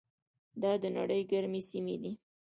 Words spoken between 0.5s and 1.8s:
دا د نړۍ ګرمې